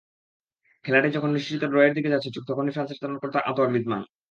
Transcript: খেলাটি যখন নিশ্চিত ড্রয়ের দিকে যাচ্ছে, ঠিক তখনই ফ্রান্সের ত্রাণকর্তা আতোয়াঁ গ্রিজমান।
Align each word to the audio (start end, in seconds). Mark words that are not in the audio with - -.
খেলাটি 0.85 1.09
যখন 1.15 1.29
নিশ্চিত 1.33 1.61
ড্রয়ের 1.65 1.95
দিকে 1.97 2.11
যাচ্ছে, 2.13 2.29
ঠিক 2.35 2.43
তখনই 2.49 2.73
ফ্রান্সের 2.73 2.99
ত্রাণকর্তা 2.99 3.39
আতোয়াঁ 3.49 3.69
গ্রিজমান। 3.71 4.01